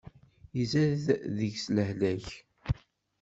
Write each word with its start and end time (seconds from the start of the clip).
Izad 0.61 1.05
deg-s 1.37 1.65
lehlak. 1.75 2.27